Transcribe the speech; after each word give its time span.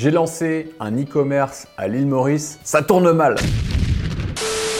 J'ai 0.00 0.10
lancé 0.10 0.70
un 0.80 0.96
e-commerce 0.98 1.68
à 1.76 1.86
l'île 1.86 2.06
Maurice, 2.06 2.58
ça 2.64 2.80
tourne 2.80 3.12
mal. 3.12 3.34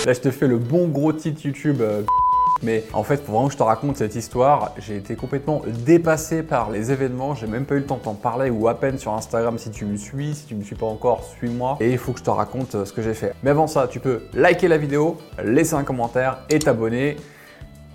Là, 0.06 0.14
je 0.14 0.18
te 0.18 0.30
fais 0.30 0.46
le 0.46 0.56
bon 0.56 0.88
gros 0.88 1.12
titre 1.12 1.44
YouTube. 1.44 1.82
euh, 1.82 2.00
mais 2.62 2.84
en 2.94 3.02
fait, 3.02 3.22
pour 3.22 3.34
vraiment 3.34 3.48
que 3.48 3.52
je 3.52 3.58
te 3.58 3.62
raconte 3.62 3.98
cette 3.98 4.14
histoire, 4.14 4.74
j'ai 4.78 4.96
été 4.96 5.16
complètement 5.16 5.60
dépassé 5.84 6.42
par 6.42 6.70
les 6.70 6.90
événements. 6.90 7.34
J'ai 7.34 7.48
même 7.48 7.66
pas 7.66 7.74
eu 7.74 7.80
le 7.80 7.84
temps 7.84 7.98
de 7.98 8.02
t'en 8.02 8.14
parler 8.14 8.48
ou 8.48 8.66
à 8.66 8.80
peine 8.80 8.96
sur 8.96 9.12
Instagram 9.12 9.58
si 9.58 9.70
tu 9.70 9.84
me 9.84 9.98
suis. 9.98 10.34
Si 10.34 10.46
tu 10.46 10.54
me 10.54 10.62
suis 10.62 10.74
pas 10.74 10.86
encore, 10.86 11.22
suis-moi. 11.36 11.76
Et 11.80 11.90
il 11.90 11.98
faut 11.98 12.12
que 12.12 12.20
je 12.20 12.24
te 12.24 12.30
raconte 12.30 12.74
euh, 12.74 12.86
ce 12.86 12.94
que 12.94 13.02
j'ai 13.02 13.12
fait. 13.12 13.34
Mais 13.42 13.50
avant 13.50 13.66
ça, 13.66 13.88
tu 13.88 14.00
peux 14.00 14.22
liker 14.32 14.68
la 14.68 14.78
vidéo, 14.78 15.18
laisser 15.44 15.74
un 15.74 15.84
commentaire 15.84 16.38
et 16.48 16.60
t'abonner. 16.60 17.16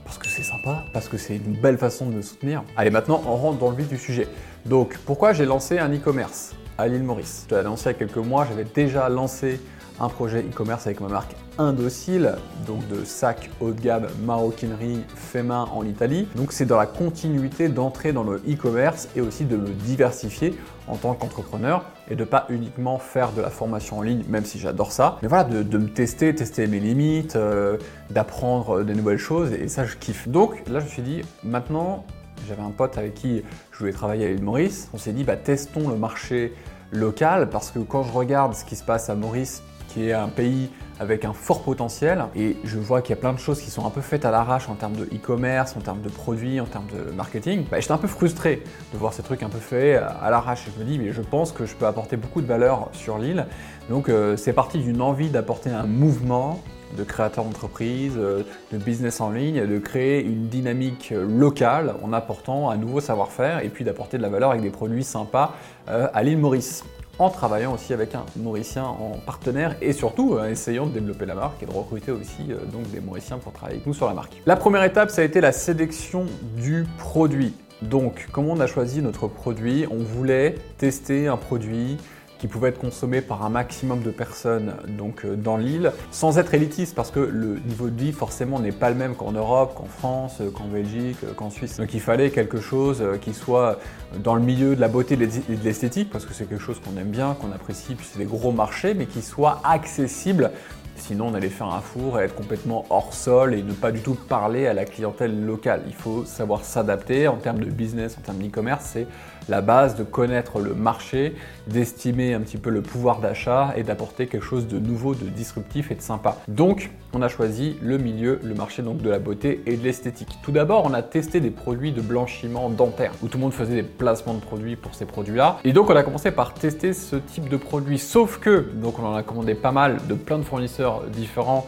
Parce 0.04 0.20
que 0.20 0.28
c'est 0.28 0.44
sympa, 0.44 0.84
parce 0.94 1.10
que 1.10 1.18
c'est 1.18 1.38
une 1.38 1.60
belle 1.60 1.80
façon 1.80 2.06
de 2.06 2.18
me 2.18 2.22
soutenir. 2.22 2.64
Allez, 2.78 2.92
maintenant, 2.92 3.24
on 3.26 3.36
rentre 3.36 3.58
dans 3.58 3.72
le 3.72 3.78
vif 3.78 3.90
du 3.90 3.98
sujet. 3.98 4.28
Donc, 4.68 5.00
pourquoi 5.08 5.34
j'ai 5.34 5.46
lancé 5.48 5.80
un 5.80 5.92
e-commerce? 5.92 6.54
À 6.78 6.88
l'île 6.88 7.04
Maurice 7.04 7.46
Je 7.50 7.56
l'ai 7.56 7.62
annoncé 7.62 7.90
il 7.90 7.94
y 7.94 7.96
a 7.96 8.00
quelques 8.00 8.18
mois, 8.18 8.46
j'avais 8.50 8.66
déjà 8.66 9.08
lancé 9.10 9.60
un 10.00 10.10
projet 10.10 10.42
e-commerce 10.42 10.88
avec 10.88 11.00
ma 11.00 11.08
marque 11.08 11.36
Indocile, 11.58 12.36
donc 12.68 12.86
de 12.90 13.06
sacs 13.06 13.50
haut 13.62 13.72
de 13.72 13.80
gamme, 13.80 14.08
maroquinerie, 14.26 15.00
fait 15.16 15.42
main 15.42 15.70
en 15.74 15.86
Italie. 15.86 16.28
Donc 16.36 16.52
c'est 16.52 16.66
dans 16.66 16.78
la 16.78 16.86
continuité 16.86 17.70
d'entrer 17.70 18.12
dans 18.12 18.24
le 18.24 18.42
e-commerce 18.46 19.08
et 19.16 19.22
aussi 19.22 19.46
de 19.46 19.56
me 19.56 19.70
diversifier 19.70 20.54
en 20.88 20.98
tant 20.98 21.14
qu'entrepreneur 21.14 21.86
et 22.10 22.16
de 22.16 22.26
pas 22.26 22.46
uniquement 22.50 23.00
faire 23.00 23.32
de 23.32 23.42
la 23.42 23.50
formation 23.50 24.00
en 24.00 24.02
ligne, 24.02 24.24
même 24.28 24.44
si 24.44 24.60
j'adore 24.60 24.92
ça. 24.92 25.18
Mais 25.22 25.30
voilà, 25.30 25.46
de, 25.46 25.64
de 25.64 25.78
me 25.78 25.88
tester, 25.88 26.36
tester 26.36 26.68
mes 26.68 26.82
limites, 26.82 27.38
euh, 27.38 27.78
d'apprendre 28.10 28.84
des 28.84 28.94
nouvelles 28.94 29.18
choses 29.18 29.54
et 29.54 29.70
ça 29.70 29.86
je 29.86 29.96
kiffe. 29.96 30.28
Donc 30.28 30.62
là 30.68 30.80
je 30.82 30.86
me 30.86 30.90
suis 30.90 31.04
dit, 31.04 31.22
maintenant 31.44 32.04
j'avais 32.48 32.62
un 32.62 32.72
pote 32.72 32.98
avec 32.98 33.14
qui 33.14 33.44
je 33.72 33.80
voulais 33.80 33.94
travailler 33.94 34.26
à 34.26 34.30
l'île 34.30 34.44
Maurice. 34.44 34.90
On 34.94 34.98
s'est 34.98 35.14
dit, 35.14 35.24
bah, 35.24 35.38
testons 35.38 35.90
le 35.90 35.96
marché 35.96 36.54
local 36.92 37.50
parce 37.50 37.72
que 37.72 37.80
quand 37.80 38.04
je 38.04 38.12
regarde 38.12 38.54
ce 38.54 38.66
qui 38.66 38.76
se 38.76 38.84
passe 38.84 39.10
à 39.10 39.16
Maurice, 39.16 39.64
qui 39.88 40.10
est 40.10 40.14
un 40.14 40.28
pays 40.28 40.70
avec 41.00 41.26
un 41.26 41.34
fort 41.34 41.62
potentiel, 41.62 42.26
et 42.36 42.58
je 42.64 42.78
vois 42.78 43.02
qu'il 43.02 43.16
y 43.16 43.18
a 43.18 43.22
plein 43.22 43.34
de 43.34 43.40
choses 43.40 43.62
qui 43.62 43.70
sont 43.70 43.86
un 43.86 43.90
peu 43.90 44.02
faites 44.02 44.26
à 44.26 44.32
l'arrache 44.32 44.70
en 44.70 44.76
termes 44.76 44.96
de 44.96 45.06
e-commerce, 45.06 45.76
en 45.78 45.82
termes 45.82 46.02
de 46.02 46.10
produits, 46.10 46.60
en 46.60 46.66
termes 46.66 46.88
de 46.88 47.12
marketing, 47.12 47.66
bah, 47.70 47.80
j'étais 47.80 47.94
un 47.94 47.98
peu 47.98 48.08
frustré 48.08 48.64
de 48.94 48.98
voir 48.98 49.14
ces 49.14 49.24
trucs 49.24 49.44
un 49.44 49.50
peu 49.50 49.60
faits 49.60 50.02
à 50.22 50.30
l'arrache. 50.30 50.66
Je 50.74 50.80
me 50.80 50.86
dis, 50.86 51.00
mais 51.00 51.12
je 51.12 51.22
pense 51.22 51.52
que 51.52 51.66
je 51.66 51.76
peux 51.76 51.86
apporter 51.86 52.18
beaucoup 52.18 52.42
de 52.42 52.48
valeur 52.48 52.90
sur 52.94 53.18
l'île. 53.18 53.48
Donc 53.90 54.10
euh, 54.10 54.38
c'est 54.38 54.54
parti 54.54 54.80
d'une 54.80 55.02
envie 55.02 55.30
d'apporter 55.30 55.70
un 55.70 55.86
mouvement 55.86 56.62
de 56.98 57.04
créateurs 57.04 57.44
d'entreprise, 57.44 58.14
euh, 58.18 58.44
de 58.72 58.78
business 58.78 59.22
en 59.22 59.32
ligne, 59.32 59.66
de 59.66 59.78
créer 59.80 60.24
une 60.24 60.48
dynamique 60.48 61.12
euh, 61.12 61.26
locale 61.28 61.96
en 62.04 62.14
apportant 62.14 62.70
un 62.70 62.78
nouveau 62.78 63.02
savoir-faire 63.02 63.64
et 63.64 63.70
puis 63.70 63.84
d'apporter 63.84 64.18
de 64.18 64.24
la 64.24 64.30
valeur 64.30 64.52
avec 64.52 64.62
des 64.62 64.70
produits 64.70 65.04
sympas 65.04 65.54
euh, 65.90 66.08
à 66.14 66.24
l'île 66.24 66.38
Maurice 66.38 66.84
en 67.20 67.30
travaillant 67.30 67.74
aussi 67.74 67.94
avec 67.94 68.16
un 68.16 68.26
Mauricien 68.38 68.84
en 68.84 69.18
partenaire 69.26 69.76
et 69.82 69.94
surtout 69.94 70.38
en 70.40 70.46
essayant 70.46 70.86
de 70.86 70.92
développer 70.92 71.26
la 71.26 71.36
marque 71.36 71.62
et 71.64 71.66
de 71.66 71.72
recruter 71.72 72.12
aussi 72.12 72.52
euh, 72.52 72.66
donc 72.72 72.90
des 72.92 73.00
Mauriciens 73.00 73.38
pour 73.38 73.54
travailler 73.54 73.78
avec 73.78 73.88
nous 73.88 73.94
sur 73.94 74.08
la 74.08 74.14
marque. 74.14 74.34
La 74.46 74.56
première 74.56 74.84
étape, 74.84 75.10
ça 75.10 75.22
a 75.22 75.26
été 75.26 75.42
la 75.42 75.52
sélection 75.52 76.26
du 76.58 76.86
produit. 76.98 77.54
Donc, 77.82 78.28
comment 78.32 78.54
on 78.54 78.60
a 78.60 78.68
choisi 78.68 79.02
notre 79.02 79.28
produit 79.28 79.86
On 79.92 79.98
voulait 79.98 80.56
tester 80.78 81.28
un 81.28 81.38
produit 81.38 81.98
qui 82.40 82.48
pouvait 82.48 82.70
être 82.70 82.80
consommé 82.80 83.22
par 83.22 83.46
un 83.46 83.50
maximum 83.50 84.02
de 84.02 84.12
personnes 84.12 84.74
donc 84.88 85.26
euh, 85.26 85.36
dans 85.36 85.58
l'île, 85.58 85.92
sans 86.12 86.38
être 86.38 86.54
élitiste 86.54 86.96
parce 86.96 87.12
que 87.12 87.20
le 87.20 87.60
niveau 87.68 87.90
de 87.90 88.00
vie 88.00 88.12
forcément 88.12 88.60
n'est 88.60 88.72
pas 88.72 88.90
le 88.90 88.96
même 88.96 89.16
qu'en 89.16 89.32
Europe, 89.32 89.76
qu'en 89.76 89.86
France, 89.86 90.38
euh, 90.42 90.52
qu'en 90.52 90.66
Belgique, 90.66 91.18
euh, 91.24 91.34
qu'en 91.34 91.50
Suisse. 91.50 91.78
Donc 91.78 91.94
il 91.94 92.02
fallait 92.02 92.32
quelque 92.32 92.60
chose 92.60 93.04
qui 93.22 93.34
soit 93.34 93.80
dans 94.24 94.36
le 94.36 94.42
milieu 94.42 94.76
de 94.76 94.82
la 94.82 94.88
beauté 94.88 95.16
et 95.16 95.18
de 95.56 95.64
l'esthétique 95.64 96.10
parce 96.10 96.26
que 96.26 96.34
c'est 96.34 96.46
quelque 96.46 96.64
chose 96.64 96.80
qu'on 96.80 97.00
aime 97.00 97.10
bien, 97.10 97.36
qu'on 97.40 97.52
apprécie, 97.52 97.96
puis 97.96 98.08
c'est 98.12 98.20
des 98.20 98.26
gros 98.26 98.52
marchés, 98.52 98.94
mais 98.94 99.06
qui 99.06 99.22
soit 99.22 99.62
accessible 99.64 100.52
Sinon, 100.98 101.28
on 101.28 101.34
allait 101.34 101.50
faire 101.50 101.68
un 101.68 101.82
four 101.82 102.20
et 102.20 102.24
être 102.24 102.36
complètement 102.36 102.86
hors 102.90 103.14
sol 103.14 103.54
et 103.54 103.62
ne 103.62 103.74
pas 103.74 103.92
du 103.92 104.00
tout 104.00 104.16
parler 104.16 104.66
à 104.68 104.74
la 104.74 104.86
clientèle 104.86 105.46
locale. 105.46 105.84
Il 105.88 105.94
faut 105.94 106.26
savoir 106.26 106.64
s'adapter 106.64 107.28
en 107.28 107.36
termes 107.38 107.60
de 107.60 107.70
business, 107.70 108.18
en 108.18 108.22
termes 108.22 108.38
d'e-commerce. 108.38 108.86
C'est 108.94 109.08
la 109.50 109.62
base 109.62 109.96
de 109.96 110.04
connaître 110.04 110.60
le 110.60 110.74
marché, 110.74 111.36
d'estimer 111.68 112.34
un 112.34 112.42
petit 112.42 112.58
peu 112.58 112.70
le 112.70 112.82
pouvoir 112.82 113.20
d'achat 113.20 113.74
et 113.76 113.84
d'apporter 113.84 114.28
quelque 114.28 114.46
chose 114.46 114.68
de 114.68 114.80
nouveau, 114.80 115.14
de 115.14 115.26
disruptif 115.26 115.92
et 115.92 115.96
de 115.96 116.02
sympa. 116.02 116.38
Donc, 116.48 116.92
on 117.16 117.22
a 117.22 117.30
choisi 117.30 117.78
le 117.82 117.98
milieu, 117.98 118.40
le 118.44 118.54
marché 118.54 118.82
donc 118.82 118.98
de 118.98 119.10
la 119.10 119.20
beauté 119.20 119.62
et 119.66 119.78
de 119.78 119.84
l'esthétique. 119.84 120.38
Tout 120.44 120.52
d'abord, 120.52 120.84
on 120.86 120.94
a 120.94 121.02
testé 121.02 121.40
des 121.40 121.50
produits 121.50 121.94
de 121.94 122.02
blanchiment 122.02 122.70
dentaire 122.70 123.14
où 123.24 123.28
tout 123.28 123.38
le 123.38 123.44
monde 123.44 123.54
faisait 123.54 123.76
des 123.76 123.84
placements 123.84 124.34
de 124.34 124.42
produits 124.42 124.76
pour 124.76 124.94
ces 124.96 125.06
produits-là. 125.06 125.60
Et 125.64 125.72
donc, 125.72 125.90
on 125.90 125.96
a 125.96 126.04
commencé 126.04 126.32
par 126.32 126.54
tester 126.54 126.92
ce 126.92 127.16
type 127.16 127.48
de 127.48 127.56
produit. 127.56 128.00
Sauf 128.00 128.40
que, 128.40 128.70
donc, 128.74 129.00
on 129.00 129.06
en 129.06 129.16
a 129.16 129.24
commandé 129.24 129.56
pas 129.56 129.72
mal 129.72 129.98
de 130.10 130.14
plein 130.14 130.38
de 130.38 130.44
fournisseurs 130.44 131.04
différents 131.08 131.66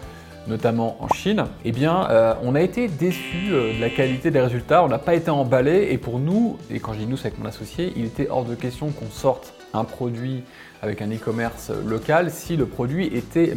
notamment 0.48 0.96
en 1.02 1.10
Chine, 1.10 1.44
eh 1.66 1.74
bien, 1.74 2.10
euh, 2.10 2.34
on 2.42 2.56
a 2.56 2.62
été 2.62 2.88
déçus 2.88 3.52
euh, 3.52 3.76
de 3.76 3.82
la 3.82 3.90
qualité 3.90 4.32
des 4.32 4.40
résultats, 4.40 4.82
on 4.82 4.88
n'a 4.88 4.98
pas 4.98 5.14
été 5.14 5.30
emballé, 5.30 5.90
et 5.92 5.98
pour 5.98 6.20
nous, 6.20 6.58
et 6.72 6.80
quand 6.80 6.94
je 6.94 7.00
dis 7.00 7.06
nous, 7.06 7.18
c'est 7.18 7.28
avec 7.28 7.38
mon 7.38 7.46
associé, 7.46 7.92
il 7.98 8.06
était 8.06 8.30
hors 8.30 8.46
de 8.46 8.56
question 8.56 8.92
qu'on 8.92 9.10
sorte 9.10 9.54
un 9.74 9.84
produit 9.84 10.44
avec 10.82 11.02
un 11.02 11.10
e-commerce 11.10 11.70
local 11.86 12.32
si 12.32 12.56
le 12.56 12.66
produit 12.66 13.08
était 13.08 13.56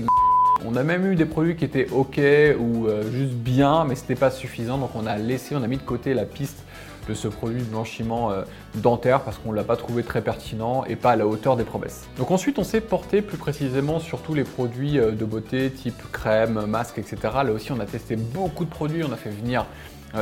on 0.66 0.76
a 0.76 0.82
même 0.82 1.10
eu 1.10 1.16
des 1.16 1.24
produits 1.24 1.56
qui 1.56 1.64
étaient 1.64 1.88
ok 1.90 2.18
ou 2.58 2.86
euh, 2.86 3.10
juste 3.12 3.32
bien, 3.32 3.84
mais 3.84 3.94
c'était 3.94 4.14
pas 4.14 4.30
suffisant, 4.30 4.78
donc 4.78 4.90
on 4.94 5.06
a 5.06 5.16
laissé, 5.16 5.54
on 5.56 5.62
a 5.62 5.66
mis 5.66 5.76
de 5.76 5.82
côté 5.82 6.14
la 6.14 6.24
piste 6.24 6.64
de 7.08 7.14
ce 7.14 7.28
produit 7.28 7.60
de 7.60 7.66
blanchiment 7.66 8.30
euh, 8.30 8.42
dentaire 8.74 9.22
parce 9.22 9.38
qu'on 9.38 9.52
ne 9.52 9.56
l'a 9.56 9.64
pas 9.64 9.76
trouvé 9.76 10.02
très 10.02 10.20
pertinent 10.20 10.84
et 10.84 10.96
pas 10.96 11.12
à 11.12 11.16
la 11.16 11.26
hauteur 11.26 11.56
des 11.56 11.64
promesses. 11.64 12.08
Donc 12.18 12.30
ensuite 12.30 12.58
on 12.58 12.64
s'est 12.64 12.80
porté 12.80 13.22
plus 13.22 13.38
précisément 13.38 13.98
sur 14.00 14.20
tous 14.20 14.34
les 14.34 14.44
produits 14.44 14.98
euh, 14.98 15.12
de 15.12 15.24
beauté 15.24 15.70
type 15.70 16.00
crème, 16.12 16.66
masque, 16.66 16.98
etc. 16.98 17.16
Là 17.44 17.52
aussi 17.52 17.72
on 17.72 17.80
a 17.80 17.86
testé 17.86 18.16
beaucoup 18.16 18.64
de 18.64 18.70
produits, 18.70 19.02
on 19.02 19.12
a 19.12 19.16
fait 19.16 19.30
venir 19.30 19.66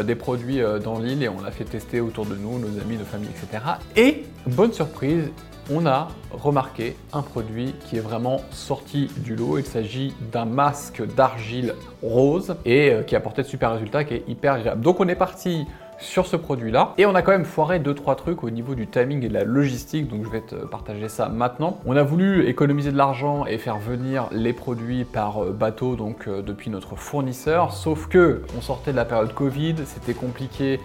des 0.04 0.16
produits 0.16 0.60
dans 0.84 0.98
l'île 0.98 1.22
et 1.22 1.30
on 1.30 1.40
l'a 1.40 1.50
fait 1.50 1.64
tester 1.64 2.02
autour 2.02 2.26
de 2.26 2.34
nous, 2.34 2.58
nos 2.58 2.78
amis, 2.78 2.98
nos 2.98 3.06
familles, 3.06 3.30
etc. 3.30 3.64
Et 3.96 4.26
bonne 4.46 4.74
surprise, 4.74 5.30
on 5.70 5.86
a 5.86 6.08
remarqué 6.30 6.96
un 7.12 7.22
produit 7.22 7.74
qui 7.86 7.96
est 7.96 8.00
vraiment 8.00 8.40
sorti 8.50 9.10
du 9.18 9.36
lot. 9.36 9.58
Il 9.58 9.66
s'agit 9.66 10.14
d'un 10.32 10.44
masque 10.44 11.02
d'argile 11.14 11.74
rose 12.02 12.56
et 12.64 12.90
euh, 12.90 13.02
qui 13.02 13.16
apportait 13.16 13.42
de 13.42 13.48
super 13.48 13.72
résultats, 13.72 14.04
qui 14.04 14.14
est 14.14 14.24
hyper 14.28 14.54
agréable. 14.54 14.82
Donc 14.82 15.00
on 15.00 15.08
est 15.08 15.14
parti 15.14 15.66
sur 15.98 16.26
ce 16.26 16.36
produit-là. 16.36 16.94
Et 16.98 17.06
on 17.06 17.14
a 17.14 17.22
quand 17.22 17.32
même 17.32 17.44
foiré 17.44 17.80
2-3 17.80 18.16
trucs 18.16 18.44
au 18.44 18.50
niveau 18.50 18.74
du 18.74 18.86
timing 18.86 19.24
et 19.24 19.28
de 19.28 19.34
la 19.34 19.44
logistique, 19.44 20.08
donc 20.08 20.24
je 20.24 20.30
vais 20.30 20.40
te 20.40 20.54
partager 20.54 21.08
ça 21.08 21.28
maintenant. 21.28 21.78
On 21.86 21.96
a 21.96 22.02
voulu 22.02 22.46
économiser 22.46 22.92
de 22.92 22.96
l'argent 22.96 23.46
et 23.46 23.58
faire 23.58 23.78
venir 23.78 24.26
les 24.32 24.52
produits 24.52 25.04
par 25.04 25.42
euh, 25.44 25.50
bateau, 25.52 25.96
donc 25.96 26.28
euh, 26.28 26.42
depuis 26.42 26.70
notre 26.70 26.96
fournisseur, 26.96 27.72
sauf 27.72 28.06
que 28.08 28.42
on 28.56 28.60
sortait 28.60 28.92
de 28.92 28.96
la 28.96 29.04
période 29.04 29.32
Covid, 29.34 29.74
c'était 29.84 30.14
compliqué 30.14 30.80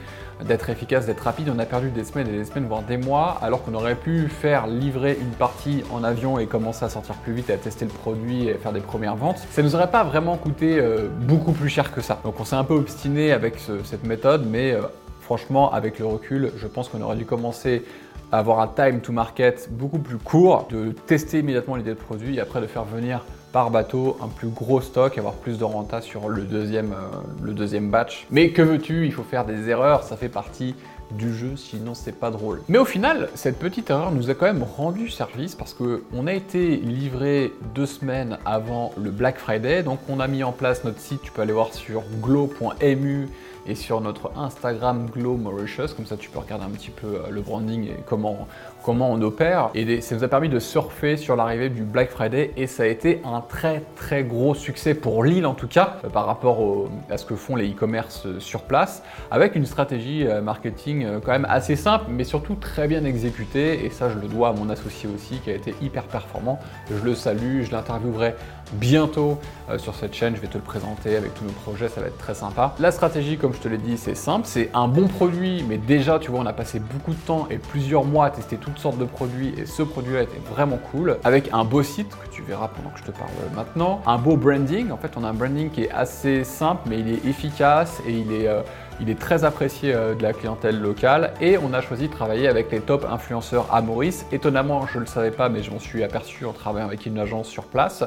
d'être 0.46 0.69
efficace, 0.72 1.06
d'être 1.06 1.22
rapide, 1.22 1.50
on 1.56 1.59
a 1.59 1.66
perdu 1.66 1.90
des 1.91 2.03
semaines 2.03 2.28
et 2.28 2.31
des 2.38 2.44
semaines, 2.44 2.66
voire 2.66 2.81
des 2.81 2.97
mois, 2.97 3.38
alors 3.41 3.63
qu'on 3.63 3.75
aurait 3.75 3.95
pu 3.95 4.28
faire 4.28 4.66
livrer 4.68 5.16
une 5.22 5.30
partie 5.30 5.84
en 5.94 6.03
avion 6.03 6.40
et 6.40 6.47
commencer 6.47 6.84
à 6.84 6.90
sortir 6.90 7.16
plus 7.16 7.34
vite 7.34 7.50
et 7.50 7.53
à 7.53 7.57
tester 7.57 7.85
le 7.85 7.91
produit 7.91 8.47
et 8.50 8.56
faire 8.56 8.74
des 8.74 8.80
premières 8.81 9.16
ventes. 9.16 9.38
Ça 9.51 9.62
nous 9.62 9.75
aurait 9.75 9.91
pas 9.91 10.03
vraiment 10.03 10.35
coûté 10.38 10.80
euh, 10.80 11.07
beaucoup 11.22 11.51
plus 11.51 11.69
cher 11.69 11.94
que 11.94 12.01
ça. 12.01 12.19
Donc 12.25 12.40
on 12.40 12.45
s'est 12.45 12.56
un 12.56 12.63
peu 12.63 12.74
obstiné 12.74 13.31
avec 13.31 13.59
ce- 13.59 13.84
cette 13.84 14.06
méthode, 14.06 14.45
mais 14.50 14.74
franchement, 15.23 15.72
avec 15.72 16.00
le 16.00 16.06
recul, 16.06 16.51
je 16.57 16.67
pense 16.67 16.89
qu'on 16.89 17.01
aurait 17.01 17.16
dû 17.16 17.25
commencer 17.25 17.84
à 18.31 18.39
avoir 18.39 18.59
un 18.59 18.67
time 18.67 19.00
to 19.00 19.11
market 19.11 19.69
beaucoup 19.72 20.00
plus 20.00 20.17
court, 20.17 20.67
de 20.69 20.91
tester 20.91 21.39
immédiatement 21.39 21.75
l'idée 21.75 21.91
de 21.91 22.00
produit 22.00 22.38
et 22.38 22.39
après 22.41 22.61
de 22.61 22.67
faire 22.67 22.84
venir 22.84 23.23
par 23.51 23.69
bateau 23.69 24.17
un 24.22 24.28
plus 24.28 24.50
gros 24.50 24.81
stock, 24.81 25.17
avoir 25.17 25.35
plus 25.35 25.59
de 25.59 25.63
renta 25.63 26.01
sur 26.01 26.28
le 26.28 26.41
deuxième, 26.41 26.91
euh, 26.91 27.22
le 27.44 27.53
deuxième 27.53 27.89
batch. 27.91 28.25
Mais 28.31 28.50
que 28.50 28.63
veux-tu, 28.63 29.06
il 29.06 29.13
faut 29.13 29.23
faire 29.23 29.45
des 29.45 29.69
erreurs, 29.69 30.03
ça 30.03 30.17
fait 30.17 30.29
partie 30.29 30.75
du 31.11 31.33
jeu, 31.33 31.55
sinon 31.55 31.93
c'est 31.93 32.19
pas 32.19 32.31
drôle. 32.31 32.61
Mais 32.69 32.77
au 32.77 32.85
final, 32.85 33.29
cette 33.35 33.59
petite 33.59 33.89
erreur 33.89 34.11
nous 34.11 34.29
a 34.29 34.33
quand 34.33 34.45
même 34.45 34.63
rendu 34.63 35.09
service 35.09 35.55
parce 35.55 35.73
que 35.73 36.03
on 36.13 36.27
a 36.27 36.33
été 36.33 36.77
livré 36.77 37.53
deux 37.75 37.85
semaines 37.85 38.38
avant 38.45 38.94
le 38.97 39.11
Black 39.11 39.38
Friday, 39.38 39.83
donc 39.83 40.00
on 40.09 40.19
a 40.19 40.27
mis 40.27 40.44
en 40.44 40.51
place 40.51 40.83
notre 40.83 41.00
site, 41.00 41.21
tu 41.21 41.31
peux 41.31 41.41
aller 41.41 41.53
voir 41.53 41.73
sur 41.73 42.03
glow.mu 42.21 43.29
et 43.65 43.75
sur 43.75 44.01
notre 44.01 44.31
Instagram 44.38 45.07
Glow 45.09 45.38
Mauritius, 45.38 45.94
comme 45.94 46.05
ça 46.05 46.17
tu 46.17 46.29
peux 46.29 46.39
regarder 46.39 46.65
un 46.65 46.69
petit 46.69 46.91
peu 46.91 47.07
euh, 47.07 47.29
le 47.29 47.41
branding 47.41 47.88
et 47.88 47.97
comment, 48.06 48.47
comment 48.83 49.09
on 49.12 49.21
opère. 49.21 49.69
Et 49.74 50.01
ça 50.01 50.15
nous 50.15 50.24
a 50.24 50.27
permis 50.27 50.50
de 50.50 50.59
surfer 50.59 51.18
sur 51.18 51.35
l'arrivée 51.35 51.69
du 51.69 51.83
Black 51.83 52.09
Friday 52.09 52.51
et 52.57 52.68
ça 52.68 52.83
a 52.83 52.85
été 52.88 53.21
un 53.25 53.41
très 53.41 53.81
très 53.95 54.24
gros 54.24 54.53
succès 54.53 54.94
pour 54.94 55.24
Lille 55.24 55.45
en 55.45 55.53
tout 55.53 55.68
cas, 55.68 55.97
euh, 56.03 56.09
par 56.09 56.25
rapport 56.25 56.88
à 57.09 57.18
ce 57.18 57.25
que 57.25 57.35
font 57.35 57.56
les 57.56 57.69
e-commerce 57.71 58.25
euh, 58.25 58.39
sur 58.39 58.63
place, 58.63 59.03
avec 59.31 59.56
une 59.56 59.65
stratégie 59.65 60.27
euh, 60.27 60.41
marketing 60.41 61.19
quand 61.24 61.31
même 61.31 61.47
assez 61.50 61.75
simple, 61.75 62.06
mais 62.09 62.24
surtout 62.24 62.56
très 62.56 62.88
bien 62.88 63.03
exécutée. 63.06 63.85
Et 63.85 63.89
ça, 63.89 64.09
je 64.09 64.19
le 64.19 64.27
dois 64.27 64.50
à 64.50 64.53
mon 64.53 64.69
associé 64.69 65.09
aussi, 65.13 65.39
qui 65.39 65.50
a 65.50 65.56
été 65.56 65.74
hyper 65.81 66.03
performant. 66.03 66.59
Je 66.89 67.03
le 67.03 67.15
salue, 67.15 67.63
je 67.63 67.71
l'interviewerai 67.71 68.35
bientôt 68.74 69.39
euh, 69.69 69.77
sur 69.77 69.95
cette 69.95 70.13
chaîne. 70.13 70.36
Je 70.36 70.42
vais 70.42 70.48
te 70.48 70.57
le 70.57 70.63
présenter 70.63 71.15
avec 71.15 71.33
tous 71.33 71.44
nos 71.44 71.51
projets, 71.51 71.89
ça 71.89 72.01
va 72.01 72.07
être 72.07 72.18
très 72.18 72.33
sympa. 72.33 72.74
La 72.80 72.92
stratégie, 72.92 73.38
comme 73.38 73.54
je 73.54 73.60
te 73.60 73.68
l'ai 73.68 73.77
dit, 73.77 73.98
c'est 73.98 74.15
simple. 74.15 74.45
C'est 74.45 74.69
un 74.74 74.88
bon 74.88 75.07
produit, 75.07 75.63
mais 75.68 75.77
déjà, 75.77 76.19
tu 76.19 76.31
vois, 76.31 76.39
on 76.39 76.45
a 76.45 76.54
passé 76.54 76.80
beaucoup 76.80 77.12
de 77.12 77.19
temps 77.19 77.48
et 77.50 77.57
plusieurs 77.57 78.04
mois 78.04 78.25
à 78.25 78.30
tester 78.30 78.57
toutes 78.57 78.80
sortes 78.80 78.98
de 78.98 79.06
produits 79.06 79.54
et 79.57 79.65
ce 79.65 79.83
produit-là 79.83 80.24
était 80.24 80.42
vraiment 80.50 80.80
cool, 80.92 81.18
avec 81.24 81.50
un 81.54 81.63
beau 81.63 81.83
site 81.83 82.10
que 82.10 82.36
tu 82.36 82.42
verras 82.42 82.68
pendant 82.68 82.89
que 82.89 83.00
je 83.00 83.04
te 83.04 83.12
parle 83.12 83.30
maintenant, 83.56 84.01
un 84.06 84.18
beau 84.18 84.38
branding. 84.38 84.92
En 84.92 84.98
fait, 84.98 85.12
on 85.18 85.24
a 85.24 85.30
un 85.30 85.33
branding 85.33 85.69
qui 85.69 85.83
est 85.83 85.92
assez 85.92 86.44
simple, 86.44 86.83
mais 86.89 87.00
il 87.00 87.09
est 87.09 87.25
efficace 87.25 88.01
et 88.07 88.12
il 88.12 88.31
est, 88.31 88.48
euh, 88.48 88.62
il 89.00 89.10
est 89.10 89.19
très 89.19 89.44
apprécié 89.44 89.94
euh, 89.94 90.16
de 90.16 90.24
la 90.24 90.34
clientèle 90.34 90.80
locale. 90.80 91.34
Et 91.42 91.57
on 91.57 91.74
a 91.74 91.81
choisi 91.81 92.07
de 92.07 92.13
travailler 92.13 92.48
avec 92.48 92.72
les 92.72 92.80
top 92.80 93.06
influenceurs 93.10 93.74
à 93.74 93.81
Maurice. 93.81 94.25
Étonnamment, 94.31 94.88
je 94.88 94.95
ne 94.95 95.01
le 95.01 95.06
savais 95.06 95.31
pas, 95.31 95.50
mais 95.50 95.63
je 95.63 95.72
m'en 95.72 95.80
suis 95.80 96.04
aperçu 96.04 96.45
en 96.45 96.54
travaillant 96.54 96.88
avec 96.88 97.06
une 97.06 97.18
agence 97.19 97.48
sur 97.48 97.66
place 97.66 98.04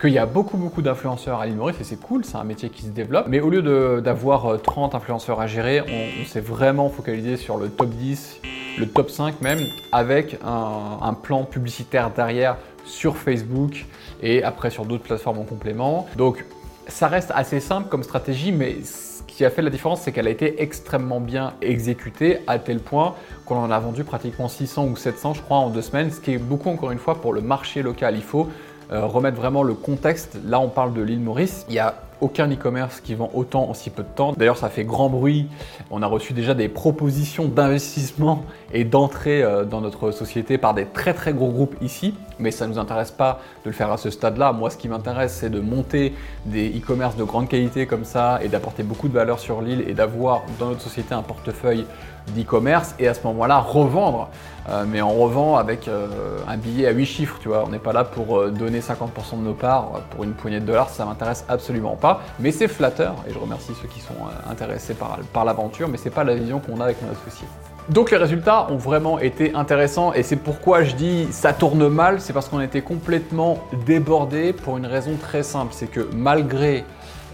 qu'il 0.00 0.10
y 0.10 0.18
a 0.18 0.26
beaucoup 0.26 0.56
beaucoup 0.56 0.80
d'influenceurs 0.80 1.40
à 1.40 1.46
l'île 1.46 1.56
Maurice 1.56 1.80
et 1.80 1.84
c'est 1.84 2.00
cool, 2.00 2.24
c'est 2.24 2.36
un 2.36 2.44
métier 2.44 2.70
qui 2.70 2.82
se 2.82 2.88
développe. 2.88 3.26
Mais 3.28 3.40
au 3.40 3.50
lieu 3.50 4.00
d'avoir 4.00 4.60
30 4.62 4.94
euh, 4.94 4.96
influenceurs 4.96 5.40
à 5.40 5.46
gérer, 5.46 5.82
on, 5.82 6.24
s'est 6.24 6.40
vraiment 6.40 6.88
focalisé 6.88 7.36
sur 7.36 7.56
le 7.56 7.68
top 7.68 7.88
10, 7.88 8.40
le 8.78 8.86
top 8.86 9.10
5 9.10 9.40
même, 9.40 9.58
avec 9.92 10.38
un, 10.44 10.98
un 11.02 11.14
plan 11.14 11.44
publicitaire 11.44 12.10
derrière 12.10 12.56
sur 12.84 13.16
Facebook 13.16 13.86
et 14.22 14.42
après 14.44 14.70
sur 14.70 14.84
d'autres 14.84 15.04
plateformes 15.04 15.38
en 15.38 15.44
complément. 15.44 16.06
Donc 16.16 16.44
ça 16.86 17.08
reste 17.08 17.32
assez 17.34 17.60
simple 17.60 17.88
comme 17.88 18.02
stratégie, 18.02 18.52
mais 18.52 18.76
qui 19.38 19.44
a 19.44 19.50
fait 19.50 19.62
la 19.62 19.70
différence, 19.70 20.00
c'est 20.00 20.10
qu'elle 20.10 20.26
a 20.26 20.30
été 20.30 20.60
extrêmement 20.60 21.20
bien 21.20 21.52
exécutée 21.62 22.40
à 22.48 22.58
tel 22.58 22.80
point 22.80 23.14
qu'on 23.46 23.54
en 23.54 23.70
a 23.70 23.78
vendu 23.78 24.02
pratiquement 24.02 24.48
600 24.48 24.86
ou 24.86 24.96
700, 24.96 25.34
je 25.34 25.42
crois, 25.42 25.58
en 25.58 25.70
deux 25.70 25.80
semaines, 25.80 26.10
ce 26.10 26.20
qui 26.20 26.32
est 26.32 26.38
beaucoup 26.38 26.68
encore 26.68 26.90
une 26.90 26.98
fois 26.98 27.20
pour 27.20 27.32
le 27.32 27.40
marché 27.40 27.82
local. 27.82 28.16
Il 28.16 28.24
faut 28.24 28.48
euh, 28.90 29.06
remettre 29.06 29.36
vraiment 29.36 29.62
le 29.62 29.74
contexte. 29.74 30.40
Là, 30.44 30.58
on 30.58 30.68
parle 30.68 30.92
de 30.92 31.02
l'île 31.02 31.20
Maurice. 31.20 31.64
Il 31.68 31.76
y 31.76 31.78
a 31.78 31.94
aucun 32.20 32.50
e-commerce 32.50 33.00
qui 33.00 33.14
vend 33.14 33.30
autant 33.34 33.68
en 33.68 33.74
si 33.74 33.90
peu 33.90 34.02
de 34.02 34.08
temps. 34.08 34.32
D'ailleurs, 34.36 34.56
ça 34.56 34.68
fait 34.68 34.84
grand 34.84 35.08
bruit. 35.08 35.48
On 35.90 36.02
a 36.02 36.06
reçu 36.06 36.32
déjà 36.32 36.54
des 36.54 36.68
propositions 36.68 37.46
d'investissement 37.46 38.44
et 38.72 38.84
d'entrée 38.84 39.42
euh, 39.42 39.64
dans 39.64 39.80
notre 39.80 40.10
société 40.10 40.58
par 40.58 40.74
des 40.74 40.86
très 40.86 41.14
très 41.14 41.32
gros 41.32 41.50
groupes 41.50 41.76
ici, 41.80 42.14
mais 42.38 42.50
ça 42.50 42.66
ne 42.66 42.72
nous 42.72 42.78
intéresse 42.78 43.10
pas 43.10 43.40
de 43.64 43.70
le 43.70 43.74
faire 43.74 43.90
à 43.90 43.96
ce 43.96 44.10
stade-là. 44.10 44.52
Moi, 44.52 44.70
ce 44.70 44.76
qui 44.76 44.88
m'intéresse, 44.88 45.34
c'est 45.40 45.50
de 45.50 45.60
monter 45.60 46.14
des 46.44 46.68
e-commerce 46.70 47.16
de 47.16 47.24
grande 47.24 47.48
qualité 47.48 47.86
comme 47.86 48.04
ça 48.04 48.40
et 48.42 48.48
d'apporter 48.48 48.82
beaucoup 48.82 49.08
de 49.08 49.14
valeur 49.14 49.38
sur 49.38 49.62
l'île 49.62 49.84
et 49.86 49.94
d'avoir 49.94 50.42
dans 50.58 50.66
notre 50.66 50.82
société 50.82 51.14
un 51.14 51.22
portefeuille 51.22 51.86
d'e-commerce 52.34 52.94
et 52.98 53.08
à 53.08 53.14
ce 53.14 53.26
moment-là 53.26 53.58
revendre. 53.58 54.28
Euh, 54.68 54.84
mais 54.86 55.00
on 55.00 55.14
revend 55.14 55.56
avec 55.56 55.88
euh, 55.88 56.38
un 56.46 56.58
billet 56.58 56.86
à 56.86 56.90
8 56.90 57.06
chiffres, 57.06 57.38
tu 57.40 57.48
vois. 57.48 57.64
On 57.66 57.70
n'est 57.70 57.78
pas 57.78 57.94
là 57.94 58.04
pour 58.04 58.50
donner 58.50 58.80
50% 58.80 59.38
de 59.38 59.44
nos 59.44 59.54
parts 59.54 60.02
pour 60.10 60.24
une 60.24 60.32
poignée 60.32 60.60
de 60.60 60.66
dollars, 60.66 60.90
ça 60.90 61.06
m'intéresse 61.06 61.46
absolument 61.48 61.96
pas. 61.96 62.07
Mais 62.38 62.52
c'est 62.52 62.68
flatteur 62.68 63.14
et 63.28 63.32
je 63.32 63.38
remercie 63.38 63.72
ceux 63.80 63.88
qui 63.88 64.00
sont 64.00 64.14
intéressés 64.50 64.94
par, 64.94 65.44
l'aventure, 65.44 65.88
mais 65.88 65.98
c'est 65.98 66.10
pas 66.10 66.24
la 66.24 66.34
vision 66.34 66.60
qu'on 66.60 66.80
a 66.80 66.84
avec 66.84 67.00
notre 67.02 67.20
associé. 67.22 67.46
Donc 67.88 68.10
les 68.10 68.18
résultats 68.18 68.70
ont 68.70 68.76
vraiment 68.76 69.18
été 69.18 69.54
intéressants 69.54 70.12
et 70.12 70.22
c'est 70.22 70.36
pourquoi 70.36 70.82
je 70.84 70.94
dis 70.94 71.26
ça 71.30 71.54
tourne 71.54 71.88
mal, 71.88 72.20
c'est 72.20 72.34
parce 72.34 72.48
qu'on 72.48 72.60
était 72.60 72.82
complètement 72.82 73.58
débordé 73.86 74.52
pour 74.52 74.76
une 74.76 74.84
raison 74.84 75.16
très 75.16 75.42
simple, 75.42 75.72
c'est 75.74 75.90
que 75.90 76.06
malgré 76.12 76.84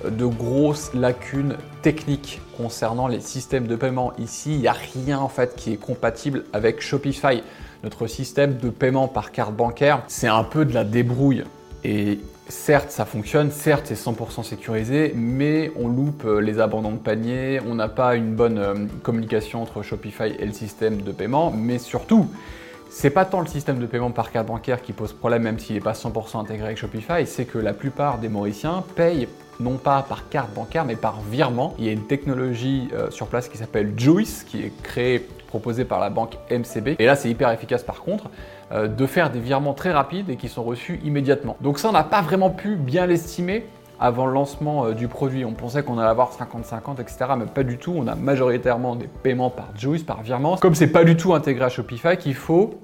de 0.08 0.26
grosses 0.26 0.92
lacunes 0.94 1.56
techniques 1.82 2.40
concernant 2.56 3.08
les 3.08 3.20
systèmes 3.20 3.66
de 3.66 3.74
paiement 3.74 4.12
ici, 4.18 4.54
il 4.54 4.60
n'y 4.60 4.68
a 4.68 4.76
rien 4.94 5.18
en 5.18 5.28
fait 5.28 5.56
qui 5.56 5.72
est 5.72 5.76
compatible 5.76 6.44
avec 6.52 6.80
Shopify. 6.80 7.42
Notre 7.82 8.06
système 8.06 8.56
de 8.56 8.70
paiement 8.70 9.08
par 9.08 9.32
carte 9.32 9.54
bancaire, 9.54 10.02
c'est 10.06 10.28
un 10.28 10.44
peu 10.44 10.64
de 10.64 10.72
la 10.72 10.84
débrouille 10.84 11.44
et 11.84 12.20
Certes, 12.48 12.90
ça 12.90 13.06
fonctionne, 13.06 13.50
certes, 13.50 13.86
c'est 13.86 13.94
100% 13.94 14.42
sécurisé, 14.42 15.14
mais 15.16 15.72
on 15.76 15.88
loupe 15.88 16.24
euh, 16.26 16.40
les 16.40 16.60
abandons 16.60 16.92
de 16.92 16.98
panier, 16.98 17.58
on 17.66 17.74
n'a 17.74 17.88
pas 17.88 18.16
une 18.16 18.34
bonne 18.34 18.58
euh, 18.58 18.74
communication 19.02 19.62
entre 19.62 19.80
Shopify 19.80 20.34
et 20.38 20.44
le 20.44 20.52
système 20.52 21.00
de 21.00 21.10
paiement, 21.10 21.50
mais 21.50 21.78
surtout, 21.78 22.28
c'est 22.90 23.08
pas 23.08 23.24
tant 23.24 23.40
le 23.40 23.46
système 23.46 23.78
de 23.78 23.86
paiement 23.86 24.10
par 24.10 24.30
carte 24.30 24.46
bancaire 24.46 24.82
qui 24.82 24.92
pose 24.92 25.14
problème, 25.14 25.42
même 25.42 25.58
s'il 25.58 25.76
n'est 25.76 25.80
pas 25.80 25.94
100% 25.94 26.38
intégré 26.38 26.66
avec 26.66 26.76
Shopify, 26.76 27.26
c'est 27.26 27.46
que 27.46 27.56
la 27.56 27.72
plupart 27.72 28.18
des 28.18 28.28
Mauriciens 28.28 28.84
payent 28.94 29.26
non 29.58 29.78
pas 29.78 30.04
par 30.06 30.28
carte 30.28 30.52
bancaire, 30.52 30.84
mais 30.84 30.96
par 30.96 31.22
virement. 31.22 31.74
Il 31.78 31.86
y 31.86 31.88
a 31.88 31.92
une 31.92 32.06
technologie 32.06 32.88
euh, 32.92 33.10
sur 33.10 33.26
place 33.28 33.48
qui 33.48 33.56
s'appelle 33.56 33.94
Juice, 33.96 34.44
qui 34.46 34.60
est 34.60 34.82
créée, 34.82 35.26
proposée 35.54 35.84
par 35.84 36.00
la 36.00 36.10
banque 36.10 36.36
MCB. 36.50 36.96
Et 36.98 37.06
là, 37.06 37.14
c'est 37.14 37.30
hyper 37.30 37.50
efficace 37.52 37.84
par 37.84 38.00
contre. 38.02 38.24
Euh, 38.72 38.88
de 38.88 39.06
faire 39.06 39.30
des 39.30 39.38
virements 39.38 39.72
très 39.74 39.92
rapides 39.92 40.30
et 40.30 40.36
qui 40.36 40.48
sont 40.48 40.64
reçus 40.64 40.98
immédiatement. 41.04 41.56
Donc 41.60 41.78
ça, 41.78 41.90
on 41.90 41.92
n'a 41.92 42.02
pas 42.02 42.22
vraiment 42.22 42.50
pu 42.50 42.74
bien 42.74 43.06
l'estimer 43.06 43.66
avant 44.00 44.26
le 44.26 44.32
lancement 44.32 44.86
euh, 44.86 44.92
du 44.94 45.06
produit. 45.06 45.44
On 45.44 45.52
pensait 45.52 45.84
qu'on 45.84 45.98
allait 45.98 46.08
avoir 46.08 46.32
50-50, 46.32 47.00
etc. 47.00 47.18
Mais 47.38 47.44
pas 47.44 47.62
du 47.62 47.78
tout. 47.78 47.94
On 47.96 48.08
a 48.08 48.16
majoritairement 48.16 48.96
des 48.96 49.06
paiements 49.06 49.50
par 49.50 49.68
Juice, 49.76 50.02
par 50.02 50.22
virement. 50.22 50.56
Comme 50.56 50.74
c'est 50.74 50.90
pas 50.90 51.04
du 51.04 51.16
tout 51.16 51.34
intégré 51.34 51.66
à 51.66 51.68
Shopify, 51.68 52.16
qu'il 52.16 52.34
faut 52.34 52.80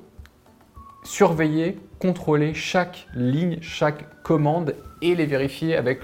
surveiller, 1.02 1.80
contrôler 1.98 2.54
chaque 2.54 3.08
ligne, 3.14 3.58
chaque 3.62 4.22
commande 4.22 4.76
et 5.02 5.16
les 5.16 5.26
vérifier 5.26 5.76
avec 5.76 6.02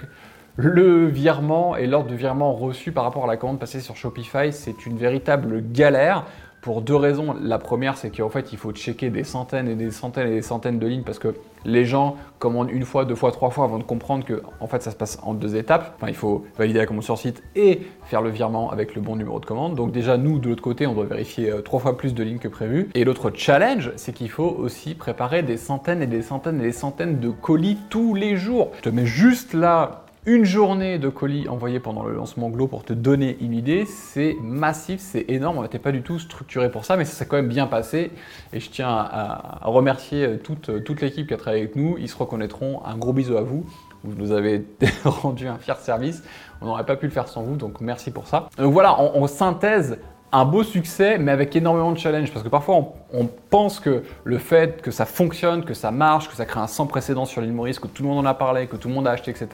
le 0.57 1.07
virement 1.07 1.77
et 1.77 1.87
l'ordre 1.87 2.11
de 2.11 2.15
virement 2.15 2.55
reçu 2.55 2.91
par 2.91 3.05
rapport 3.05 3.25
à 3.25 3.27
la 3.27 3.37
commande 3.37 3.61
passée 3.61 3.81
sur 3.81 3.95
Shopify. 3.95 4.53
C'est 4.53 4.87
une 4.87 4.97
véritable 4.97 5.63
galère 5.71 6.25
pour 6.67 6.83
deux 6.83 6.97
raisons. 6.97 7.37
La 7.41 7.59
première, 7.59 7.97
c'est 7.97 8.11
qu'en 8.11 8.29
fait, 8.29 8.53
il 8.53 8.59
faut 8.59 8.73
checker 8.73 9.09
des 9.09 9.23
centaines 9.23 9.69
et 9.69 9.77
des 9.77 9.93
centaines 9.93 10.27
et 10.27 10.35
des 10.35 10.43
centaines 10.43 10.81
de 10.81 10.87
lignes 10.89 11.05
parce 11.05 11.21
que 11.21 11.37
les 11.65 11.85
gens 11.85 12.17
commandent 12.41 12.73
une 12.73 12.83
fois, 12.83 13.05
deux 13.05 13.15
fois, 13.15 13.31
trois 13.31 13.51
fois 13.51 13.67
avant 13.67 13.79
de 13.79 13.85
comprendre 13.85 14.25
que 14.25 14.43
fait, 14.67 14.83
ça 14.83 14.91
se 14.91 14.97
passe 14.97 15.21
en 15.23 15.33
deux 15.33 15.55
étapes. 15.55 15.95
Enfin, 15.95 16.09
il 16.09 16.17
faut 16.17 16.45
valider 16.59 16.81
la 16.81 16.87
commande 16.87 17.05
sur 17.05 17.19
site 17.19 17.41
et 17.55 17.83
faire 18.07 18.21
le 18.21 18.31
virement 18.31 18.73
avec 18.73 18.97
le 18.97 19.01
bon 19.01 19.15
numéro 19.15 19.39
de 19.39 19.47
commande. 19.47 19.77
Donc 19.77 19.93
déjà, 19.93 20.17
nous, 20.17 20.41
de 20.41 20.49
l'autre 20.49 20.63
côté, 20.63 20.89
on 20.89 20.95
doit 20.95 21.05
vérifier 21.05 21.53
euh, 21.53 21.61
trois 21.61 21.79
fois 21.79 21.97
plus 21.97 22.15
de 22.15 22.25
lignes 22.25 22.41
que 22.41 22.49
prévu. 22.49 22.89
Et 22.95 23.05
l'autre 23.05 23.31
challenge, 23.33 23.93
c'est 23.95 24.13
qu'il 24.13 24.29
faut 24.29 24.57
aussi 24.59 24.97
préparer 24.97 25.45
des 25.45 25.59
centaines 25.59 26.03
et 26.03 26.09
des 26.09 26.23
centaines 26.23 26.59
et 26.61 26.65
des 26.65 26.73
centaines 26.73 27.21
de 27.21 27.31
colis 27.31 27.79
tous 27.91 28.15
les 28.15 28.35
jours. 28.35 28.73
Je 28.79 28.83
te 28.83 28.89
mets 28.89 29.07
juste 29.07 29.55
là 29.55 30.06
une 30.27 30.45
journée 30.45 30.99
de 30.99 31.09
colis 31.09 31.49
envoyés 31.49 31.79
pendant 31.79 32.03
le 32.03 32.13
lancement 32.13 32.51
Glow 32.51 32.67
pour 32.67 32.85
te 32.85 32.93
donner 32.93 33.39
une 33.41 33.55
idée, 33.55 33.87
c'est 33.87 34.37
massif, 34.43 35.01
c'est 35.01 35.25
énorme. 35.29 35.59
On 35.59 35.63
n'était 35.63 35.79
pas 35.79 35.93
du 35.93 36.03
tout 36.03 36.19
structuré 36.19 36.69
pour 36.69 36.85
ça, 36.85 36.97
mais 36.97 37.05
ça 37.05 37.13
s'est 37.13 37.27
quand 37.27 37.37
même 37.37 37.47
bien 37.47 37.69
passé. 37.69 38.11
Et 38.53 38.59
je 38.59 38.69
tiens 38.69 38.89
à, 38.89 39.61
remercier 39.63 40.39
toute, 40.39 40.83
toute 40.83 41.01
l'équipe 41.01 41.29
qui 41.29 41.35
a 41.35 41.37
travaillé 41.37 41.63
avec 41.63 41.77
nous. 41.77 41.97
Ils 41.99 42.09
se 42.09 42.17
reconnaîtront. 42.17 42.83
Un 42.85 42.97
gros 42.97 43.13
bisou 43.13 43.37
à 43.37 43.43
vous. 43.43 43.65
Vous 44.03 44.15
nous 44.17 44.33
avez 44.33 44.65
rendu 45.05 45.47
un 45.47 45.59
fier 45.59 45.77
service. 45.79 46.25
On 46.61 46.67
n'aurait 46.67 46.87
pas 46.87 46.97
pu 46.97 47.07
le 47.07 47.13
faire 47.13 47.29
sans 47.29 47.43
vous, 47.43 47.55
donc 47.55 47.81
merci 47.81 48.11
pour 48.11 48.27
ça. 48.27 48.49
Donc 48.59 48.73
voilà, 48.73 49.01
on, 49.01 49.27
synthèse 49.29 49.99
un 50.33 50.45
beau 50.45 50.65
succès, 50.65 51.19
mais 51.19 51.31
avec 51.31 51.55
énormément 51.55 51.93
de 51.93 51.99
challenges. 51.99 52.33
Parce 52.33 52.43
que 52.43 52.49
parfois, 52.49 52.75
on, 52.75 52.93
on, 53.13 53.29
pense 53.49 53.79
que 53.79 54.03
le 54.25 54.39
fait 54.39 54.83
que 54.83 54.91
ça 54.91 55.07
fonctionne, 55.07 55.65
que 55.65 55.75
ça 55.75 55.93
marche, 55.93 56.29
que 56.29 56.35
ça 56.35 56.47
crée 56.47 56.59
un 56.59 56.67
sans 56.67 56.87
précédent 56.87 57.27
sur 57.27 57.43
l'île 57.43 57.53
Maurice, 57.53 57.79
que 57.79 57.87
tout 57.87 58.03
le 58.03 58.09
monde 58.09 58.19
en 58.19 58.29
a 58.29 58.35
parlé, 58.35 58.67
que 58.67 58.77
tout 58.77 58.89
le 58.89 58.95
monde 58.95 59.07
a 59.07 59.13
acheté, 59.13 59.31
etc., 59.31 59.47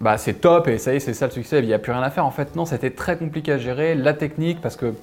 bah, 0.00 0.16
c'est 0.16 0.40
top 0.40 0.66
et 0.66 0.78
ça 0.78 0.94
y 0.94 0.96
est, 0.96 1.00
c'est 1.00 1.12
ça 1.12 1.26
le 1.26 1.32
succès, 1.32 1.58
il 1.58 1.66
n'y 1.66 1.74
a 1.74 1.78
plus 1.78 1.92
rien 1.92 2.02
à 2.02 2.10
faire. 2.10 2.24
En 2.24 2.30
fait, 2.30 2.56
non, 2.56 2.64
c'était 2.64 2.90
très 2.90 3.18
compliqué 3.18 3.52
à 3.52 3.58
gérer. 3.58 3.94
La 3.94 4.14
technique, 4.14 4.60
parce 4.62 4.76
que 4.76 4.94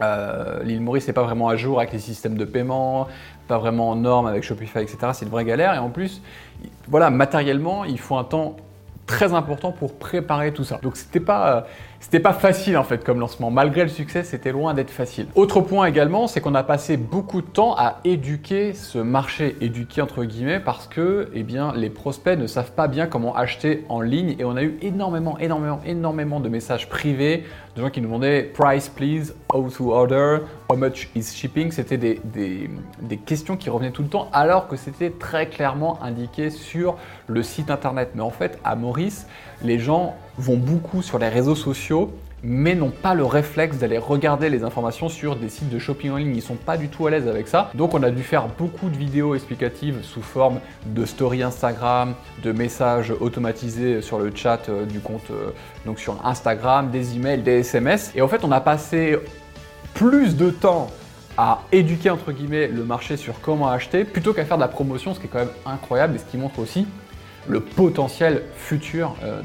euh, 0.00 0.62
l'île 0.62 0.80
Maurice 0.80 1.06
n'est 1.06 1.12
pas 1.12 1.22
vraiment 1.22 1.48
à 1.48 1.56
jour 1.56 1.78
avec 1.78 1.92
les 1.92 1.98
systèmes 1.98 2.36
de 2.38 2.46
paiement, 2.46 3.08
pas 3.46 3.58
vraiment 3.58 3.90
en 3.90 3.96
norme 3.96 4.26
avec 4.26 4.42
Shopify, 4.42 4.78
etc. 4.78 4.98
C'est 5.12 5.26
une 5.26 5.30
vraie 5.30 5.44
galère. 5.44 5.74
Et 5.74 5.78
en 5.78 5.90
plus, 5.90 6.22
voilà, 6.88 7.10
matériellement, 7.10 7.84
il 7.84 7.98
faut 7.98 8.16
un 8.16 8.24
temps 8.24 8.56
très 9.06 9.32
important 9.32 9.72
pour 9.72 9.94
préparer 9.94 10.52
tout 10.52 10.64
ça. 10.64 10.78
Donc 10.82 10.96
c'était 10.96 11.20
pas, 11.20 11.56
euh, 11.56 11.60
c'était 12.00 12.20
pas 12.20 12.32
facile 12.32 12.76
en 12.76 12.84
fait 12.84 13.04
comme 13.04 13.20
lancement. 13.20 13.50
Malgré 13.50 13.82
le 13.82 13.88
succès, 13.88 14.24
c'était 14.24 14.52
loin 14.52 14.74
d'être 14.74 14.90
facile. 14.90 15.26
Autre 15.34 15.60
point 15.60 15.86
également, 15.86 16.26
c'est 16.26 16.40
qu'on 16.40 16.54
a 16.54 16.64
passé 16.64 16.96
beaucoup 16.96 17.40
de 17.40 17.46
temps 17.46 17.74
à 17.76 18.00
éduquer 18.04 18.72
ce 18.72 18.98
marché, 18.98 19.56
éduquer 19.60 20.02
entre 20.02 20.24
guillemets, 20.24 20.60
parce 20.60 20.86
que 20.86 21.30
eh 21.34 21.42
bien, 21.42 21.72
les 21.76 21.90
prospects 21.90 22.38
ne 22.38 22.46
savent 22.46 22.72
pas 22.72 22.88
bien 22.88 23.06
comment 23.06 23.34
acheter 23.34 23.84
en 23.88 24.00
ligne 24.00 24.36
et 24.38 24.44
on 24.44 24.56
a 24.56 24.62
eu 24.62 24.76
énormément, 24.82 25.38
énormément, 25.38 25.80
énormément 25.86 26.40
de 26.40 26.48
messages 26.48 26.88
privés 26.88 27.44
de 27.76 27.82
gens 27.82 27.90
qui 27.90 28.00
nous 28.00 28.08
demandaient 28.08 28.42
price 28.42 28.88
please, 28.88 29.34
how 29.52 29.68
to 29.68 29.92
order, 29.92 30.38
how 30.70 30.76
much 30.76 31.08
is 31.14 31.24
shipping. 31.34 31.70
C'était 31.70 31.98
des, 31.98 32.20
des, 32.24 32.70
des 33.02 33.16
questions 33.18 33.56
qui 33.56 33.68
revenaient 33.68 33.90
tout 33.90 34.02
le 34.02 34.08
temps 34.08 34.28
alors 34.32 34.66
que 34.66 34.76
c'était 34.76 35.10
très 35.10 35.48
clairement 35.48 36.02
indiqué 36.02 36.48
sur 36.48 36.96
le 37.26 37.42
site 37.42 37.70
internet. 37.70 38.12
Mais 38.14 38.22
en 38.22 38.30
fait, 38.30 38.58
à 38.64 38.76
Maurice, 38.76 39.26
les 39.62 39.78
gens 39.78 40.16
vont 40.38 40.56
beaucoup 40.56 41.02
sur 41.02 41.18
les 41.18 41.28
réseaux 41.28 41.54
sociaux 41.54 42.12
mais 42.48 42.76
n'ont 42.76 42.90
pas 42.90 43.14
le 43.14 43.24
réflexe 43.24 43.78
d'aller 43.78 43.98
regarder 43.98 44.48
les 44.48 44.62
informations 44.62 45.08
sur 45.08 45.34
des 45.34 45.48
sites 45.48 45.68
de 45.68 45.80
shopping 45.80 46.12
en 46.12 46.16
ligne. 46.16 46.36
Ils 46.36 46.42
sont 46.42 46.54
pas 46.54 46.76
du 46.76 46.88
tout 46.88 47.06
à 47.08 47.10
l'aise 47.10 47.26
avec 47.26 47.48
ça. 47.48 47.70
Donc 47.74 47.92
on 47.92 48.02
a 48.04 48.10
dû 48.10 48.22
faire 48.22 48.46
beaucoup 48.46 48.88
de 48.88 48.96
vidéos 48.96 49.34
explicatives 49.34 49.98
sous 50.02 50.22
forme 50.22 50.60
de 50.86 51.04
story 51.04 51.42
Instagram, 51.42 52.14
de 52.44 52.52
messages 52.52 53.12
automatisés 53.18 54.00
sur 54.00 54.20
le 54.20 54.30
chat 54.32 54.68
euh, 54.68 54.86
du 54.86 55.00
compte, 55.00 55.30
euh, 55.32 55.50
donc 55.84 55.98
sur 55.98 56.24
Instagram, 56.24 56.90
des 56.90 57.16
emails, 57.16 57.42
des 57.42 57.58
SMS. 57.60 58.12
Et 58.14 58.22
en 58.22 58.28
fait, 58.28 58.44
on 58.44 58.52
a 58.52 58.60
passé 58.60 59.18
plus 59.94 60.36
de 60.36 60.50
temps 60.50 60.88
à 61.36 61.62
éduquer 61.72 62.10
entre 62.10 62.30
guillemets 62.30 62.68
le 62.68 62.84
marché 62.84 63.16
sur 63.16 63.40
comment 63.40 63.68
acheter 63.68 64.04
plutôt 64.04 64.32
qu'à 64.32 64.44
faire 64.44 64.56
de 64.56 64.62
la 64.62 64.68
promotion, 64.68 65.14
ce 65.14 65.20
qui 65.20 65.26
est 65.26 65.30
quand 65.30 65.40
même 65.40 65.48
incroyable 65.66 66.14
et 66.14 66.18
ce 66.18 66.24
qui 66.24 66.36
montre 66.36 66.60
aussi 66.60 66.86
le 67.48 67.60
potentiel 67.60 68.42
futur 68.56 69.16
euh, 69.22 69.40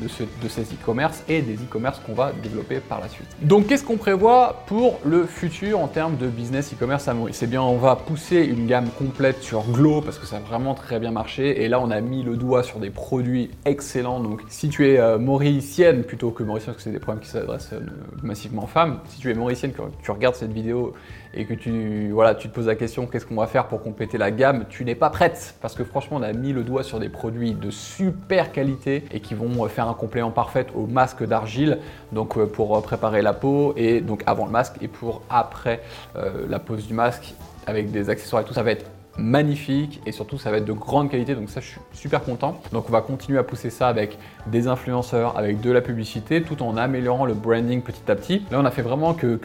de, 0.00 0.48
ces 0.48 0.62
e-commerce 0.62 1.24
et 1.28 1.42
des 1.42 1.54
e-commerce 1.54 2.00
qu'on 2.04 2.14
va 2.14 2.32
développer 2.42 2.80
par 2.80 3.00
la 3.00 3.08
suite. 3.08 3.28
Donc 3.42 3.66
qu'est-ce 3.66 3.84
qu'on 3.84 3.96
prévoit 3.96 4.64
pour 4.66 4.98
le 5.04 5.24
futur 5.26 5.80
en 5.80 5.88
termes 5.88 6.16
de 6.16 6.26
business 6.26 6.72
e-commerce 6.72 7.08
à 7.08 7.14
Maurice 7.14 7.36
C'est 7.36 7.46
bien, 7.46 7.62
on 7.62 7.76
va 7.76 7.96
pousser 7.96 8.44
une 8.44 8.66
gamme 8.66 8.88
complète 8.98 9.42
sur 9.42 9.62
Glow 9.62 10.00
parce 10.00 10.18
que 10.18 10.26
ça 10.26 10.36
a 10.36 10.40
vraiment 10.40 10.74
très 10.74 10.98
bien 10.98 11.10
marché 11.10 11.62
et 11.62 11.68
là 11.68 11.80
on 11.80 11.90
a 11.90 12.00
mis 12.00 12.22
le 12.22 12.36
doigt 12.36 12.62
sur 12.62 12.78
des 12.78 12.90
produits 12.90 13.50
excellents. 13.64 14.20
Donc 14.20 14.42
si 14.48 14.68
tu 14.68 14.88
es 14.88 14.98
euh, 14.98 15.18
mauricienne 15.18 16.04
plutôt 16.04 16.30
que 16.30 16.42
mauricienne 16.42 16.74
parce 16.74 16.84
que 16.84 16.90
c'est 16.90 16.92
des 16.92 17.00
problèmes 17.00 17.22
qui 17.22 17.30
s'adressent 17.30 17.72
euh, 17.72 17.80
massivement 18.22 18.64
aux 18.64 18.68
femmes, 18.68 19.00
si 19.08 19.20
tu 19.20 19.30
es 19.30 19.34
mauricienne 19.34 19.72
quand 19.76 19.88
tu 20.02 20.10
regardes 20.10 20.34
cette 20.34 20.52
vidéo 20.52 20.94
et 21.36 21.46
que 21.46 21.54
tu, 21.54 22.10
voilà, 22.10 22.34
tu 22.34 22.48
te 22.48 22.54
poses 22.54 22.66
la 22.66 22.76
question 22.76 23.06
qu'est-ce 23.06 23.26
qu'on 23.26 23.34
va 23.34 23.46
faire 23.46 23.66
pour 23.66 23.82
compléter 23.82 24.18
la 24.18 24.30
gamme, 24.30 24.66
tu 24.68 24.84
n'es 24.84 24.94
pas 24.94 25.10
prête 25.10 25.56
parce 25.60 25.74
que 25.74 25.84
franchement 25.84 26.18
on 26.18 26.22
a 26.22 26.32
mis 26.32 26.52
le 26.52 26.62
doigt 26.62 26.82
sur 26.82 27.00
des 27.00 27.08
produits 27.08 27.43
de 27.52 27.70
super 27.70 28.52
qualité 28.52 29.04
et 29.12 29.20
qui 29.20 29.34
vont 29.34 29.68
faire 29.68 29.88
un 29.88 29.94
complément 29.94 30.30
parfait 30.30 30.66
au 30.74 30.86
masque 30.86 31.24
d'argile, 31.24 31.78
donc 32.12 32.36
euh, 32.36 32.46
pour 32.46 32.80
préparer 32.82 33.22
la 33.22 33.32
peau 33.32 33.74
et 33.76 34.00
donc 34.00 34.22
avant 34.26 34.46
le 34.46 34.52
masque 34.52 34.76
et 34.80 34.88
pour 34.88 35.22
après 35.28 35.82
euh, 36.16 36.46
la 36.48 36.58
pose 36.58 36.86
du 36.86 36.94
masque 36.94 37.34
avec 37.66 37.90
des 37.90 38.10
accessoires 38.10 38.42
et 38.42 38.44
tout, 38.44 38.54
ça 38.54 38.62
va 38.62 38.70
être 38.70 38.86
magnifique 39.16 40.00
et 40.06 40.12
surtout 40.12 40.38
ça 40.38 40.50
va 40.50 40.58
être 40.58 40.64
de 40.64 40.72
grande 40.72 41.10
qualité 41.10 41.34
donc 41.34 41.50
ça 41.50 41.60
je 41.60 41.68
suis 41.68 41.80
super 41.92 42.22
content. 42.22 42.60
Donc 42.72 42.88
on 42.88 42.92
va 42.92 43.00
continuer 43.00 43.38
à 43.38 43.42
pousser 43.42 43.70
ça 43.70 43.88
avec 43.88 44.18
des 44.46 44.68
influenceurs, 44.68 45.38
avec 45.38 45.60
de 45.60 45.70
la 45.70 45.80
publicité 45.80 46.42
tout 46.42 46.62
en 46.62 46.76
améliorant 46.76 47.24
le 47.24 47.34
branding 47.34 47.82
petit 47.82 48.10
à 48.10 48.16
petit. 48.16 48.42
Là 48.50 48.60
on 48.60 48.64
a 48.64 48.70
fait 48.70 48.82
vraiment 48.82 49.14
que, 49.14 49.40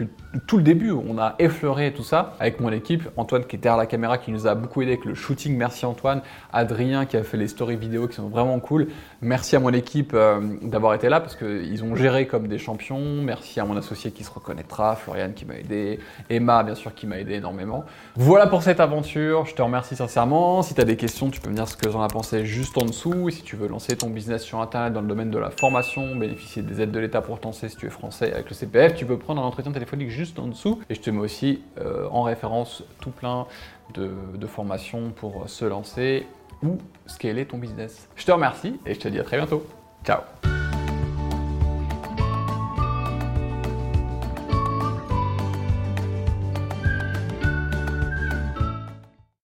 tout 0.45 0.57
le 0.57 0.63
début, 0.63 0.91
on 0.91 1.17
a 1.17 1.35
effleuré 1.39 1.91
tout 1.93 2.03
ça 2.03 2.35
avec 2.39 2.59
mon 2.59 2.71
équipe, 2.71 3.09
Antoine 3.17 3.45
qui 3.45 3.55
est 3.55 3.59
derrière 3.59 3.77
la 3.77 3.85
caméra 3.85 4.17
qui 4.17 4.31
nous 4.31 4.47
a 4.47 4.55
beaucoup 4.55 4.81
aidé 4.81 4.93
avec 4.93 5.05
le 5.05 5.15
shooting, 5.15 5.55
merci 5.55 5.85
Antoine, 5.85 6.21
Adrien 6.53 7.05
qui 7.05 7.17
a 7.17 7.23
fait 7.23 7.37
les 7.37 7.47
stories 7.47 7.77
vidéo 7.77 8.07
qui 8.07 8.15
sont 8.15 8.29
vraiment 8.29 8.59
cool, 8.59 8.87
merci 9.21 9.55
à 9.55 9.59
mon 9.59 9.73
équipe 9.73 10.11
euh, 10.13 10.39
d'avoir 10.61 10.93
été 10.93 11.09
là 11.09 11.19
parce 11.19 11.35
qu'ils 11.35 11.83
ont 11.83 11.95
géré 11.95 12.27
comme 12.27 12.47
des 12.47 12.57
champions, 12.57 13.21
merci 13.23 13.59
à 13.59 13.65
mon 13.65 13.77
associé 13.77 14.11
qui 14.11 14.23
se 14.23 14.31
reconnaîtra, 14.31 14.95
Florian 14.95 15.31
qui 15.35 15.45
m'a 15.45 15.55
aidé, 15.55 15.99
Emma 16.29 16.63
bien 16.63 16.75
sûr 16.75 16.93
qui 16.93 17.07
m'a 17.07 17.19
aidé 17.19 17.35
énormément. 17.35 17.85
Voilà 18.15 18.47
pour 18.47 18.63
cette 18.63 18.79
aventure, 18.79 19.47
te 19.59 19.63
remercie 19.63 19.97
sincèrement. 19.97 20.61
Si 20.61 20.73
tu 20.73 20.79
as 20.79 20.85
des 20.85 20.95
questions, 20.95 21.29
tu 21.29 21.41
peux 21.41 21.49
me 21.49 21.55
dire 21.55 21.67
ce 21.67 21.75
que 21.75 21.91
j'en 21.91 22.05
ai 22.05 22.07
pensé 22.07 22.45
juste 22.45 22.77
en 22.77 22.85
dessous. 22.85 23.27
Et 23.27 23.33
si 23.33 23.43
tu 23.43 23.57
veux 23.57 23.67
lancer 23.67 23.97
ton 23.97 24.09
business 24.09 24.41
sur 24.41 24.61
Internet 24.61 24.93
dans 24.93 25.01
le 25.01 25.07
domaine 25.07 25.31
de 25.31 25.37
la 25.37 25.49
formation, 25.49 26.15
bénéficier 26.15 26.61
des 26.61 26.79
aides 26.79 26.91
de 26.91 26.99
l'État 26.99 27.19
pour 27.19 27.37
lancer 27.43 27.67
si 27.67 27.75
tu 27.75 27.85
es 27.85 27.89
français 27.89 28.31
avec 28.31 28.47
le 28.47 28.55
CPF, 28.55 28.95
tu 28.95 29.05
peux 29.05 29.17
prendre 29.17 29.41
un 29.41 29.45
entretien 29.45 29.73
téléphonique 29.73 30.11
juste 30.11 30.39
en 30.39 30.47
dessous. 30.47 30.79
Et 30.89 30.95
je 30.95 31.01
te 31.01 31.09
mets 31.09 31.19
aussi 31.19 31.61
euh, 31.77 32.07
en 32.09 32.23
référence 32.23 32.85
tout 33.01 33.11
plein 33.11 33.47
de, 33.95 34.09
de 34.33 34.47
formations 34.47 35.11
pour 35.13 35.49
se 35.49 35.65
lancer 35.65 36.25
ou 36.63 36.77
scaler 37.05 37.45
ton 37.45 37.57
business. 37.57 38.07
Je 38.15 38.25
te 38.25 38.31
remercie 38.31 38.79
et 38.85 38.93
je 38.93 38.99
te 39.01 39.09
dis 39.09 39.19
à 39.19 39.23
très 39.23 39.35
bientôt. 39.35 39.67
Ciao 40.05 40.21